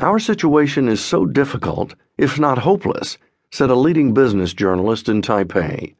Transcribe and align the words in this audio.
Our 0.00 0.20
situation 0.20 0.86
is 0.86 1.04
so 1.04 1.26
difficult, 1.26 1.96
if 2.18 2.38
not 2.38 2.58
hopeless, 2.58 3.18
said 3.50 3.68
a 3.68 3.74
leading 3.74 4.14
business 4.14 4.54
journalist 4.54 5.08
in 5.08 5.22
Taipei. 5.22 5.96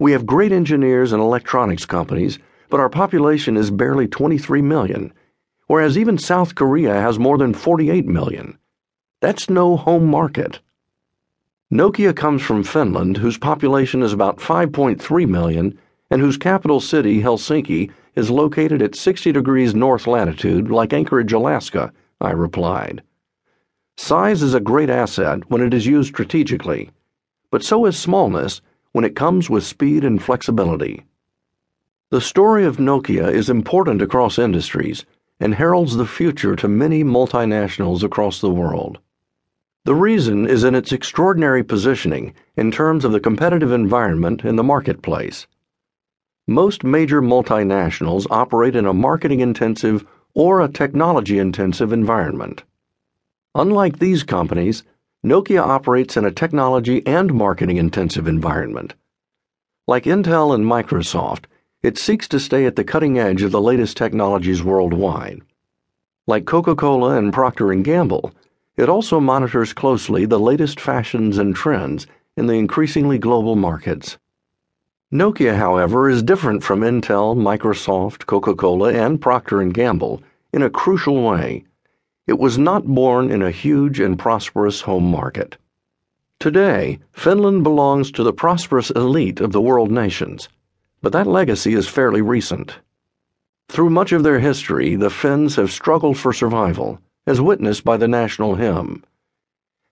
We 0.00 0.10
have 0.10 0.26
great 0.26 0.50
engineers 0.50 1.12
and 1.12 1.22
electronics 1.22 1.86
companies, 1.86 2.40
but 2.70 2.80
our 2.80 2.88
population 2.88 3.56
is 3.56 3.70
barely 3.70 4.08
23 4.08 4.62
million, 4.62 5.12
whereas 5.68 5.96
even 5.96 6.18
South 6.18 6.56
Korea 6.56 6.92
has 6.92 7.20
more 7.20 7.38
than 7.38 7.54
48 7.54 8.04
million. 8.04 8.58
That's 9.20 9.48
no 9.48 9.76
home 9.76 10.08
market. 10.08 10.58
Nokia 11.72 12.16
comes 12.16 12.42
from 12.42 12.64
Finland, 12.64 13.16
whose 13.16 13.38
population 13.38 14.02
is 14.02 14.12
about 14.12 14.38
5.3 14.38 15.28
million, 15.28 15.78
and 16.10 16.20
whose 16.20 16.36
capital 16.36 16.80
city, 16.80 17.22
Helsinki, 17.22 17.92
is 18.16 18.28
located 18.28 18.82
at 18.82 18.96
60 18.96 19.30
degrees 19.30 19.72
north 19.72 20.08
latitude, 20.08 20.68
like 20.68 20.92
Anchorage, 20.92 21.32
Alaska, 21.32 21.92
I 22.20 22.32
replied. 22.32 23.04
Size 24.02 24.42
is 24.42 24.54
a 24.54 24.60
great 24.60 24.88
asset 24.88 25.48
when 25.50 25.60
it 25.60 25.74
is 25.74 25.86
used 25.86 26.08
strategically, 26.08 26.90
but 27.50 27.62
so 27.62 27.84
is 27.84 27.98
smallness 27.98 28.62
when 28.92 29.04
it 29.04 29.14
comes 29.14 29.50
with 29.50 29.62
speed 29.62 30.04
and 30.04 30.22
flexibility. 30.22 31.04
The 32.08 32.22
story 32.22 32.64
of 32.64 32.78
Nokia 32.78 33.30
is 33.30 33.50
important 33.50 34.00
across 34.00 34.38
industries 34.38 35.04
and 35.38 35.54
heralds 35.54 35.96
the 35.96 36.06
future 36.06 36.56
to 36.56 36.66
many 36.66 37.04
multinationals 37.04 38.02
across 38.02 38.40
the 38.40 38.50
world. 38.50 38.98
The 39.84 39.94
reason 39.94 40.46
is 40.46 40.64
in 40.64 40.74
its 40.74 40.92
extraordinary 40.92 41.62
positioning 41.62 42.32
in 42.56 42.72
terms 42.72 43.04
of 43.04 43.12
the 43.12 43.20
competitive 43.20 43.70
environment 43.70 44.46
in 44.46 44.56
the 44.56 44.64
marketplace. 44.64 45.46
Most 46.48 46.84
major 46.84 47.20
multinationals 47.20 48.26
operate 48.30 48.74
in 48.74 48.86
a 48.86 48.94
marketing 48.94 49.40
intensive 49.40 50.06
or 50.32 50.62
a 50.62 50.68
technology 50.68 51.38
intensive 51.38 51.92
environment. 51.92 52.64
Unlike 53.56 53.98
these 53.98 54.22
companies, 54.22 54.84
Nokia 55.24 55.60
operates 55.60 56.16
in 56.16 56.24
a 56.24 56.30
technology 56.30 57.04
and 57.04 57.34
marketing 57.34 57.78
intensive 57.78 58.28
environment. 58.28 58.94
Like 59.88 60.04
Intel 60.04 60.54
and 60.54 60.64
Microsoft, 60.64 61.46
it 61.82 61.98
seeks 61.98 62.28
to 62.28 62.38
stay 62.38 62.64
at 62.64 62.76
the 62.76 62.84
cutting 62.84 63.18
edge 63.18 63.42
of 63.42 63.50
the 63.50 63.60
latest 63.60 63.96
technologies 63.96 64.62
worldwide. 64.62 65.40
Like 66.28 66.46
Coca-Cola 66.46 67.16
and 67.16 67.32
Procter 67.32 67.74
& 67.74 67.82
Gamble, 67.82 68.32
it 68.76 68.88
also 68.88 69.18
monitors 69.18 69.72
closely 69.72 70.26
the 70.26 70.38
latest 70.38 70.78
fashions 70.78 71.36
and 71.36 71.56
trends 71.56 72.06
in 72.36 72.46
the 72.46 72.54
increasingly 72.54 73.18
global 73.18 73.56
markets. 73.56 74.16
Nokia, 75.12 75.56
however, 75.56 76.08
is 76.08 76.22
different 76.22 76.62
from 76.62 76.82
Intel, 76.82 77.36
Microsoft, 77.36 78.26
Coca-Cola, 78.26 78.92
and 78.92 79.20
Procter 79.20 79.60
& 79.64 79.72
Gamble 79.72 80.22
in 80.52 80.62
a 80.62 80.70
crucial 80.70 81.20
way 81.20 81.64
it 82.30 82.38
was 82.38 82.56
not 82.56 82.84
born 82.86 83.28
in 83.28 83.42
a 83.42 83.50
huge 83.50 83.98
and 83.98 84.16
prosperous 84.16 84.82
home 84.82 85.10
market. 85.10 85.56
Today, 86.38 87.00
Finland 87.10 87.64
belongs 87.64 88.12
to 88.12 88.22
the 88.22 88.32
prosperous 88.32 88.90
elite 88.92 89.40
of 89.40 89.50
the 89.50 89.60
world 89.60 89.90
nations, 89.90 90.48
but 91.02 91.12
that 91.12 91.26
legacy 91.26 91.74
is 91.74 91.88
fairly 91.88 92.22
recent. 92.22 92.78
Through 93.68 93.90
much 93.90 94.12
of 94.12 94.22
their 94.22 94.38
history, 94.38 94.94
the 94.94 95.10
Finns 95.10 95.56
have 95.56 95.72
struggled 95.72 96.16
for 96.18 96.32
survival, 96.32 97.00
as 97.26 97.40
witnessed 97.40 97.84
by 97.84 97.96
the 97.96 98.06
national 98.06 98.54
hymn. 98.54 99.02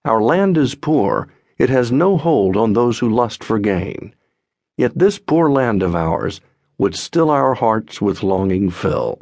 Our 0.05 0.23
land 0.23 0.56
is 0.56 0.77
poor, 0.77 1.27
it 1.58 1.70
has 1.70 1.91
no 1.91 2.17
hold 2.17 2.56
on 2.56 2.73
those 2.73 3.00
who 3.00 3.08
lust 3.08 3.42
for 3.42 3.58
gain. 3.58 4.14
Yet 4.77 4.97
this 4.97 5.19
poor 5.19 5.50
land 5.50 5.83
of 5.83 5.97
ours 5.97 6.41
would 6.78 6.95
still 6.95 7.30
our 7.30 7.55
hearts 7.55 8.00
with 8.00 8.23
longing 8.23 8.70
fill. 8.70 9.19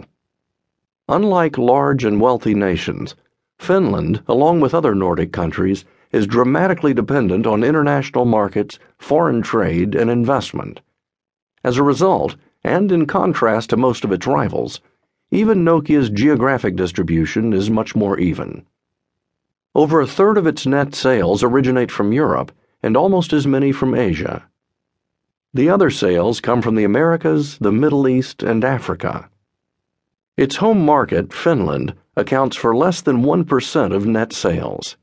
Unlike 1.09 1.57
large 1.57 2.05
and 2.05 2.21
wealthy 2.21 2.53
nations, 2.53 3.15
Finland, 3.59 4.23
along 4.27 4.61
with 4.61 4.75
other 4.75 4.95
Nordic 4.95 5.33
countries, 5.33 5.85
is 6.11 6.27
dramatically 6.27 6.93
dependent 6.93 7.47
on 7.47 7.63
international 7.63 8.25
markets, 8.25 8.79
foreign 8.98 9.41
trade, 9.41 9.95
and 9.95 10.11
investment. 10.11 10.81
As 11.63 11.77
a 11.77 11.83
result, 11.85 12.35
and 12.64 12.91
in 12.91 13.07
contrast 13.07 13.70
to 13.70 13.77
most 13.77 14.05
of 14.05 14.11
its 14.11 14.27
rivals, 14.27 14.80
even 15.30 15.64
Nokia's 15.64 16.11
geographic 16.11 16.75
distribution 16.75 17.53
is 17.53 17.70
much 17.70 17.95
more 17.95 18.19
even. 18.19 18.67
Over 19.77 20.01
a 20.01 20.07
third 20.07 20.36
of 20.36 20.47
its 20.47 20.67
net 20.67 20.95
sales 20.95 21.42
originate 21.45 21.92
from 21.92 22.13
Europe 22.13 22.51
and 22.83 22.97
almost 22.97 23.33
as 23.33 23.47
many 23.47 23.70
from 23.70 23.95
Asia. 23.95 24.48
The 25.55 25.70
other 25.70 25.91
sales 25.91 26.41
come 26.41 26.63
from 26.63 26.75
the 26.75 26.85
Americas, 26.85 27.59
the 27.59 27.73
Middle 27.73 28.09
East, 28.09 28.42
and 28.42 28.64
Africa. 28.64 29.29
Its 30.36 30.57
home 30.57 30.85
market, 30.85 31.33
Finland, 31.33 31.95
accounts 32.14 32.57
for 32.57 32.77
less 32.77 33.01
than 33.01 33.23
1% 33.23 33.95
of 33.95 34.05
net 34.05 34.35
sales. 34.35 34.98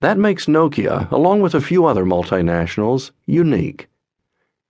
That 0.00 0.18
makes 0.18 0.46
Nokia, 0.46 1.10
along 1.10 1.40
with 1.40 1.56
a 1.56 1.60
few 1.60 1.84
other 1.84 2.04
multinationals, 2.04 3.10
unique. 3.26 3.88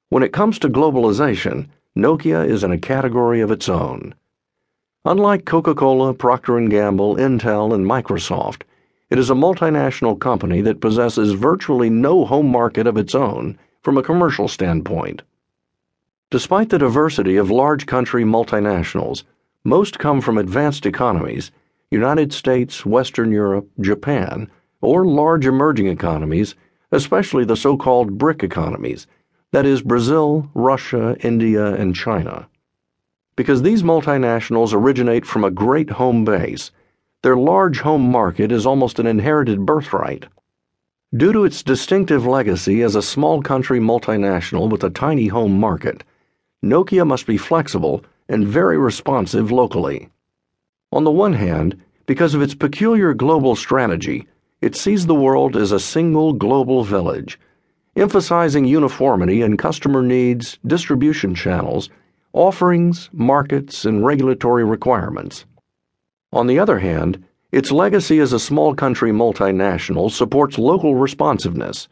When 0.09 0.23
it 0.23 0.33
comes 0.33 0.59
to 0.61 0.71
globalization, 0.71 1.69
Nokia 1.95 2.49
is 2.49 2.65
in 2.65 2.73
a 2.73 2.79
category 2.79 3.43
of 3.43 3.51
its 3.51 3.69
own. 3.69 4.15
Unlike 5.05 5.45
Coca-Cola, 5.45 6.15
Procter 6.15 6.59
& 6.61 6.69
Gamble, 6.69 7.17
Intel, 7.17 7.75
and 7.75 7.85
Microsoft, 7.85 8.63
it 9.11 9.19
is 9.19 9.29
a 9.29 9.35
multinational 9.35 10.19
company 10.19 10.63
that 10.63 10.81
possesses 10.81 11.33
virtually 11.33 11.91
no 11.91 12.25
home 12.25 12.51
market 12.51 12.87
of 12.87 12.97
its 12.97 13.15
own 13.15 13.59
from 13.83 13.99
a 13.99 14.03
commercial 14.03 14.49
standpoint. 14.49 15.21
Despite 16.31 16.71
the 16.71 16.79
diversity 16.79 17.37
of 17.37 17.51
large 17.51 17.85
country 17.85 18.25
multinationals, 18.25 19.25
most 19.65 19.99
come 19.99 20.21
from 20.21 20.39
advanced 20.39 20.87
economies, 20.87 21.51
United 21.91 22.33
States, 22.33 22.87
Western 22.87 23.31
Europe, 23.31 23.69
Japan, 23.81 24.51
or 24.81 25.05
large 25.05 25.47
emerging 25.47 25.87
economies, 25.87 26.55
especially 26.93 27.45
the 27.45 27.57
so 27.57 27.77
called 27.77 28.17
BRIC 28.17 28.43
economies, 28.43 29.07
that 29.53 29.67
is, 29.67 29.83
Brazil, 29.83 30.49
Russia, 30.55 31.17
India, 31.21 31.75
and 31.75 31.95
China. 31.95 32.49
Because 33.37 33.63
these 33.63 33.83
multinationals 33.83 34.73
originate 34.73 35.27
from 35.27 35.45
a 35.45 35.51
great 35.51 35.91
home 35.91 36.25
base, 36.25 36.71
their 37.23 37.37
large 37.37 37.81
home 37.81 38.11
market 38.11 38.51
is 38.51 38.65
almost 38.65 38.99
an 38.99 39.07
inherited 39.07 39.67
birthright. 39.67 40.27
Due 41.15 41.33
to 41.33 41.45
its 41.45 41.63
distinctive 41.63 42.25
legacy 42.25 42.83
as 42.83 42.95
a 42.95 43.03
small 43.03 43.43
country 43.43 43.81
multinational 43.81 44.71
with 44.71 44.85
a 44.85 44.91
tiny 44.91 45.27
home 45.27 45.59
market, 45.59 46.05
Nokia 46.65 47.07
must 47.07 47.27
be 47.27 47.37
flexible 47.37 48.05
and 48.31 48.47
very 48.47 48.79
responsive 48.79 49.51
locally. 49.51 50.09
On 50.93 51.05
the 51.05 51.11
one 51.11 51.33
hand, 51.33 51.77
because 52.07 52.33
of 52.33 52.41
its 52.41 52.55
peculiar 52.55 53.13
global 53.13 53.57
strategy, 53.57 54.27
it 54.61 54.77
sees 54.77 55.05
the 55.05 55.15
world 55.15 55.57
as 55.57 55.73
a 55.73 55.81
single 55.81 56.33
global 56.33 56.85
village, 56.85 57.41
emphasizing 57.97 58.65
uniformity 58.65 59.43
in 59.43 59.57
customer 59.57 60.01
needs, 60.01 60.59
distribution 60.65 61.35
channels, 61.35 61.91
offerings, 62.33 63.11
markets, 63.13 63.85
and 63.85 64.07
regulatory 64.07 64.65
requirements. 64.65 65.45
On 66.33 66.47
the 66.47 66.59
other 66.59 66.79
hand, 66.79 67.25
its 67.51 67.73
legacy 67.73 68.21
as 68.21 68.33
a 68.33 68.39
small 68.39 68.77
country 68.77 69.11
multinational 69.11 70.09
supports 70.09 70.57
local 70.57 70.95
responsiveness, 70.95 71.89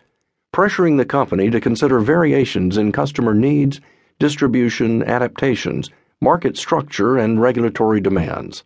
pressuring 0.55 0.99
the 0.99 1.05
company 1.05 1.51
to 1.51 1.61
consider 1.61 1.99
variations 1.99 2.77
in 2.77 2.93
customer 2.93 3.35
needs, 3.35 3.81
distribution, 4.21 5.03
adaptations, 5.03 5.91
market 6.21 6.57
structure, 6.57 7.17
and 7.17 7.41
regulatory 7.41 8.01
demands. 8.01 8.65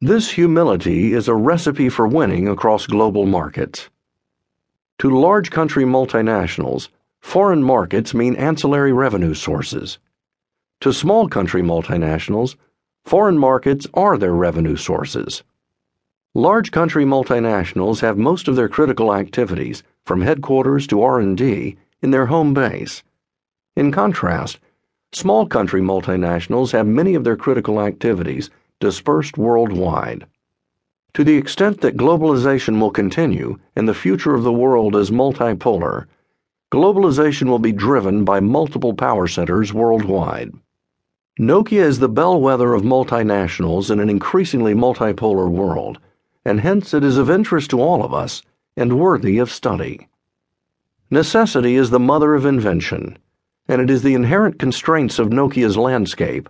This 0.00 0.30
humility 0.30 1.12
is 1.12 1.28
a 1.28 1.34
recipe 1.34 1.88
for 1.88 2.06
winning 2.06 2.48
across 2.48 2.86
global 2.86 3.26
markets. 3.26 3.88
To 4.98 5.10
large 5.10 5.50
country 5.50 5.84
multinationals, 5.84 6.88
foreign 7.20 7.62
markets 7.62 8.14
mean 8.14 8.36
ancillary 8.36 8.92
revenue 8.92 9.34
sources. 9.34 9.98
To 10.80 10.92
small 10.92 11.28
country 11.28 11.62
multinationals, 11.62 12.56
foreign 13.04 13.38
markets 13.38 13.86
are 13.94 14.16
their 14.16 14.34
revenue 14.34 14.76
sources. 14.76 15.42
Large 16.34 16.70
country 16.70 17.04
multinationals 17.04 18.00
have 18.00 18.18
most 18.18 18.48
of 18.48 18.56
their 18.56 18.68
critical 18.68 19.14
activities, 19.14 19.82
from 20.04 20.22
headquarters 20.22 20.86
to 20.88 21.02
R&D, 21.02 21.76
in 22.02 22.10
their 22.10 22.26
home 22.26 22.52
base. 22.52 23.02
In 23.76 23.92
contrast, 23.92 24.58
Small 25.14 25.46
country 25.46 25.80
multinationals 25.80 26.72
have 26.72 26.88
many 26.88 27.14
of 27.14 27.22
their 27.22 27.36
critical 27.36 27.80
activities 27.80 28.50
dispersed 28.80 29.38
worldwide. 29.38 30.26
To 31.12 31.22
the 31.22 31.36
extent 31.36 31.82
that 31.82 31.96
globalization 31.96 32.80
will 32.80 32.90
continue 32.90 33.60
and 33.76 33.88
the 33.88 33.94
future 33.94 34.34
of 34.34 34.42
the 34.42 34.52
world 34.52 34.96
is 34.96 35.12
multipolar, 35.12 36.06
globalization 36.72 37.48
will 37.48 37.60
be 37.60 37.70
driven 37.70 38.24
by 38.24 38.40
multiple 38.40 38.92
power 38.92 39.28
centers 39.28 39.72
worldwide. 39.72 40.52
Nokia 41.38 41.84
is 41.84 42.00
the 42.00 42.08
bellwether 42.08 42.74
of 42.74 42.82
multinationals 42.82 43.92
in 43.92 44.00
an 44.00 44.10
increasingly 44.10 44.74
multipolar 44.74 45.48
world, 45.48 46.00
and 46.44 46.58
hence 46.58 46.92
it 46.92 47.04
is 47.04 47.18
of 47.18 47.30
interest 47.30 47.70
to 47.70 47.80
all 47.80 48.02
of 48.02 48.12
us 48.12 48.42
and 48.76 48.98
worthy 48.98 49.38
of 49.38 49.52
study. 49.52 50.08
Necessity 51.08 51.76
is 51.76 51.90
the 51.90 52.00
mother 52.00 52.34
of 52.34 52.44
invention 52.44 53.16
and 53.68 53.80
it 53.80 53.90
is 53.90 54.02
the 54.02 54.14
inherent 54.14 54.58
constraints 54.58 55.18
of 55.18 55.28
Nokia's 55.28 55.76
landscape 55.76 56.48